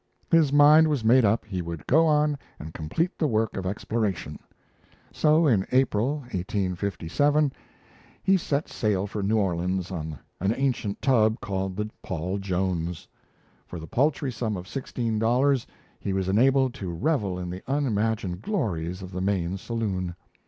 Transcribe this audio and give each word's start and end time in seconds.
His 0.31 0.51
mind 0.51 0.87
was 0.87 1.03
made 1.05 1.23
up 1.23 1.45
he 1.45 1.61
would 1.61 1.85
go 1.85 2.07
on 2.07 2.39
and 2.57 2.73
complete 2.73 3.19
the 3.19 3.27
work 3.27 3.55
of 3.55 3.67
exploration. 3.67 4.39
So 5.13 5.45
in 5.45 5.67
April, 5.71 6.21
1857, 6.33 7.53
he 8.23 8.35
set 8.35 8.67
sail 8.67 9.05
for 9.05 9.21
New 9.21 9.37
Orleans 9.37 9.91
on 9.91 10.17
an 10.39 10.55
ancient 10.57 11.03
tub, 11.03 11.39
called 11.39 11.75
the 11.77 11.91
Paul 12.01 12.39
Jones. 12.39 13.07
For 13.67 13.77
the 13.79 13.85
paltry 13.85 14.31
sum 14.31 14.57
of 14.57 14.67
sixteen 14.67 15.19
dollars, 15.19 15.67
he 15.99 16.13
was 16.13 16.27
enabled 16.27 16.73
to 16.81 16.89
revel 16.91 17.37
in 17.37 17.51
the 17.51 17.61
unimagined 17.67 18.41
glories 18.41 19.03
of 19.03 19.11
the 19.11 19.21
main 19.21 19.55
saloon. 19.59 20.15